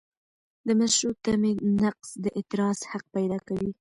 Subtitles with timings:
[0.67, 1.51] د مشروع تمې
[1.81, 3.69] نقض د اعتراض حق پیدا کوي.